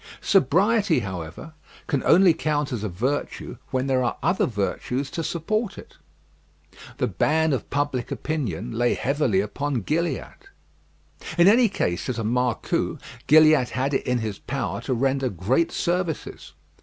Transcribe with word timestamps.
Sobriety, 0.19 1.01
however, 1.01 1.53
can 1.85 2.01
only 2.05 2.33
count 2.33 2.71
as 2.71 2.83
a 2.83 2.89
virtue 2.89 3.57
when 3.69 3.85
there 3.85 4.03
are 4.03 4.17
other 4.23 4.47
virtues 4.47 5.11
to 5.11 5.23
support 5.23 5.77
it. 5.77 5.97
The 6.97 7.05
ban 7.05 7.53
of 7.53 7.69
public 7.69 8.09
opinion 8.09 8.71
lay 8.71 8.95
heavily 8.95 9.41
upon 9.41 9.81
Gilliatt. 9.83 10.49
In 11.37 11.47
any 11.47 11.69
case, 11.69 12.09
as 12.09 12.17
a 12.17 12.23
marcou, 12.23 12.97
Gilliatt 13.27 13.69
had 13.69 13.93
it 13.93 14.07
in 14.07 14.17
his 14.17 14.39
power 14.39 14.81
to 14.81 14.95
render 14.95 15.29
great 15.29 15.71
services. 15.71 16.53